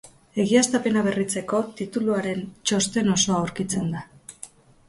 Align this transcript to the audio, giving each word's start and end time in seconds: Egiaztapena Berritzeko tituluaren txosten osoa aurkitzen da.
Egiaztapena 0.43 1.03
Berritzeko 1.07 1.59
tituluaren 1.81 2.43
txosten 2.71 3.15
osoa 3.19 3.39
aurkitzen 3.45 3.93
da. 3.97 4.07